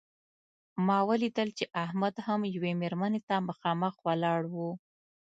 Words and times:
ما 0.87 0.99
لیدل 1.21 1.49
چې 1.57 1.65
احمد 1.83 2.15
هم 2.25 2.41
یوې 2.55 2.71
مېرمنې 2.81 3.21
ته 3.27 3.35
مخامخ 3.49 3.93
ولاړ 4.07 4.41
و. 4.53 4.55